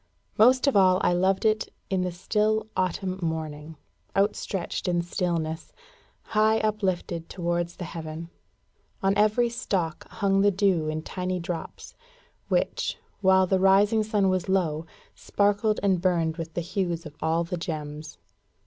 Most 0.35 0.65
of 0.65 0.75
all, 0.75 0.99
I 1.03 1.13
loved 1.13 1.45
it 1.45 1.71
in 1.91 2.01
the 2.01 2.11
still 2.11 2.65
autumn 2.75 3.19
morning, 3.21 3.77
outstretched 4.17 4.87
in 4.87 5.03
stillness, 5.03 5.73
high 6.33 6.57
uplifted 6.61 7.29
towards 7.29 7.75
the 7.75 7.83
heaven. 7.85 8.31
On 9.03 9.15
every 9.15 9.47
stalk 9.47 10.07
hung 10.09 10.41
the 10.41 10.49
dew 10.49 10.87
in 10.87 11.03
tiny 11.03 11.39
drops, 11.39 11.93
which, 12.47 12.97
while 13.19 13.45
the 13.45 13.59
rising 13.59 14.01
sun 14.01 14.27
was 14.27 14.49
low, 14.49 14.87
sparkled 15.13 15.79
and 15.83 16.01
burned 16.01 16.37
with 16.37 16.55
the 16.55 16.61
hues 16.61 17.05
of 17.05 17.15
all 17.21 17.43
the 17.43 17.55
gems. 17.57 18.17